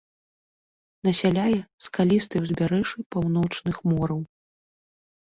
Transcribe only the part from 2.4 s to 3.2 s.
ўзбярэжжы